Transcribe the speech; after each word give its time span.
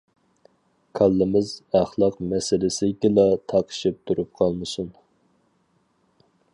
كاللىمىز 0.99 1.51
ئەخلاق 1.79 2.17
مەسىلىسىگىلا 2.33 3.27
تاقىشىپ 3.53 4.01
تۇرۇپ 4.09 4.33
قالمىسۇن. 4.41 4.93